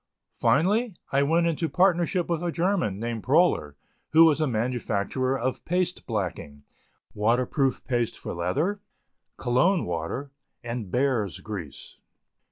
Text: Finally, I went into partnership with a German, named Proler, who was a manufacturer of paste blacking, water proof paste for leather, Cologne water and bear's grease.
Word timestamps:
Finally, 0.39 0.95
I 1.11 1.21
went 1.21 1.45
into 1.45 1.69
partnership 1.69 2.27
with 2.27 2.41
a 2.41 2.51
German, 2.51 2.99
named 2.99 3.21
Proler, 3.21 3.75
who 4.13 4.25
was 4.25 4.41
a 4.41 4.47
manufacturer 4.47 5.37
of 5.39 5.63
paste 5.63 6.07
blacking, 6.07 6.63
water 7.13 7.45
proof 7.45 7.85
paste 7.85 8.17
for 8.17 8.33
leather, 8.33 8.79
Cologne 9.37 9.85
water 9.85 10.31
and 10.63 10.89
bear's 10.89 11.39
grease. 11.39 11.99